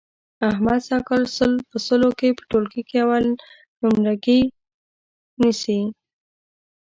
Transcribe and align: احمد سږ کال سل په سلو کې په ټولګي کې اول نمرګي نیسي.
احمد 0.49 0.79
سږ 0.87 1.01
کال 1.07 1.23
سل 1.37 1.51
په 1.69 1.77
سلو 1.87 2.09
کې 2.19 2.27
په 2.37 2.43
ټولګي 2.49 2.81
کې 2.89 2.97
اول 3.05 3.25
نمرګي 3.81 4.41
نیسي. 5.41 5.79